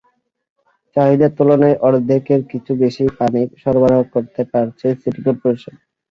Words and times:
চাহিদার 0.95 1.31
তুলনায় 1.37 1.77
অর্ধেকের 1.87 2.41
কিছু 2.51 2.71
বেশি 2.83 3.03
পানি 3.19 3.41
সরবরাহ 3.61 4.01
করতে 4.13 4.41
পারছে 4.51 4.87
সিটি 5.01 5.21
করপোরেশন। 5.25 5.75